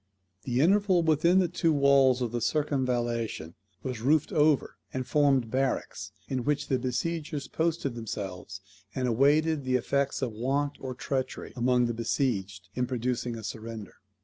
[0.45, 3.53] The interval within the two walls of the circumvallation
[3.83, 8.61] was roofed over, and formed barracks, in which the besiegers posted themselves,
[8.95, 13.97] and awaited the effects of want or treachery among the besieged in producing a surrender.